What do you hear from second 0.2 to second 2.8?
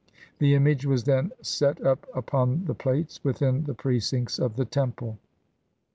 The image was then set up upon the